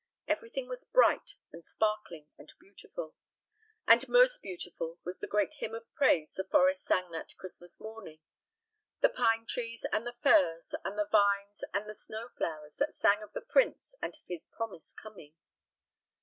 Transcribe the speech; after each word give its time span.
Everything 0.27 0.67
was 0.67 0.83
bright 0.83 1.35
and 1.51 1.63
sparkling 1.63 2.27
and 2.35 2.51
beautiful. 2.59 3.13
And 3.85 4.09
most 4.09 4.41
beautiful 4.41 4.97
was 5.03 5.19
the 5.19 5.27
great 5.27 5.53
hymn 5.59 5.75
of 5.75 5.93
praise 5.93 6.33
the 6.33 6.43
forest 6.43 6.83
sang 6.85 7.11
that 7.11 7.37
Christmas 7.37 7.79
morning, 7.79 8.19
the 9.01 9.09
pine 9.09 9.45
trees 9.45 9.85
and 9.93 10.07
the 10.07 10.15
firs 10.19 10.73
and 10.83 10.97
the 10.97 11.05
vines 11.05 11.63
and 11.71 11.87
the 11.87 11.93
snow 11.93 12.29
flowers 12.35 12.77
that 12.77 12.95
sang 12.95 13.21
of 13.21 13.33
the 13.33 13.41
prince 13.41 13.95
and 14.01 14.15
of 14.15 14.23
his 14.27 14.47
promised 14.47 14.97
coming. 14.97 15.35